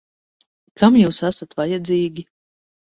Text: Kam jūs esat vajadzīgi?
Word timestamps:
Kam 0.81 0.97
jūs 1.01 1.21
esat 1.31 1.57
vajadzīgi? 1.63 2.29